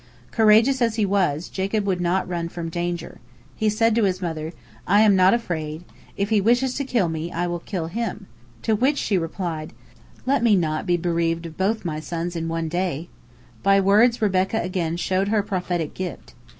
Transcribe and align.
Courageous 0.31 0.81
as 0.81 0.95
he 0.95 1.05
was, 1.05 1.47
Jacob 1.47 1.85
would 1.85 2.01
not 2.01 2.27
run 2.27 2.45
away 2.45 2.53
from 2.55 2.69
danger. 2.69 3.19
He 3.55 3.69
said 3.69 3.93
to 3.93 4.05
his 4.05 4.19
mother, 4.19 4.51
"I 4.87 5.01
am 5.01 5.15
not 5.15 5.35
afraid; 5.35 5.83
if 6.17 6.29
he 6.31 6.41
wishes 6.41 6.73
to 6.77 6.83
kill 6.83 7.07
me, 7.07 7.31
I 7.31 7.45
will 7.45 7.59
kill 7.59 7.85
him," 7.85 8.25
to 8.63 8.75
which 8.75 8.97
she 8.97 9.15
replied, 9.19 9.73
"Let 10.25 10.41
me 10.41 10.55
not 10.55 10.87
be 10.87 10.97
bereaved 10.97 11.45
of 11.45 11.55
both 11.55 11.85
my 11.85 11.99
sons 11.99 12.35
in 12.35 12.47
one 12.47 12.67
day." 12.67 13.09
By 13.61 13.79
words 13.79 14.23
Rebekah 14.23 14.63
again 14.63 14.97
showed 14.97 15.27
her 15.27 15.43
prophetic 15.43 15.93
gift. 15.93 16.33